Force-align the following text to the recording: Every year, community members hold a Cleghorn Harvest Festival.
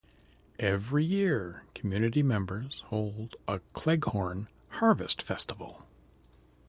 Every 0.57 1.05
year, 1.05 1.65
community 1.75 2.23
members 2.23 2.79
hold 2.87 3.35
a 3.47 3.59
Cleghorn 3.73 4.47
Harvest 4.69 5.21
Festival. 5.21 5.85